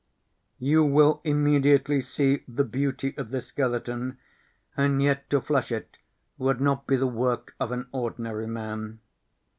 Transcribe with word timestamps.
You 0.57 0.83
will 0.83 1.21
immediately 1.23 2.01
see 2.01 2.43
the 2.47 2.63
beauty 2.63 3.15
of 3.19 3.29
this 3.29 3.49
skeleton, 3.49 4.17
and 4.75 4.99
yet 4.99 5.29
to 5.29 5.39
flesh 5.39 5.71
it 5.71 5.97
would 6.39 6.59
not 6.59 6.87
be 6.87 6.95
the 6.95 7.05
work 7.05 7.53
of 7.59 7.71
an 7.71 7.85
ordinary 7.91 8.47
man. 8.47 8.99